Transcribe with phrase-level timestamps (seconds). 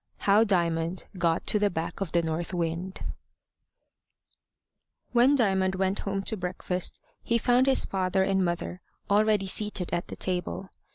[0.25, 3.01] HOW DIAMOND GOT TO THE BACK OF THE NORTH WIND
[5.11, 10.07] WHEN Diamond went home to breakfast, he found his father and mother already seated at
[10.07, 10.71] the table.